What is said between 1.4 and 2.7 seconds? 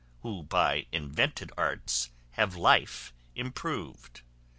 arts have